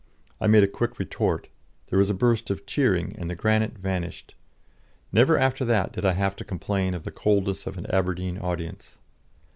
[0.39, 1.47] I made a quick retort,
[1.89, 4.33] there was a burst of cheering, and the granite vanished.
[5.11, 8.97] Never after that did I have to complain of the coldness of an Aberdeen audience.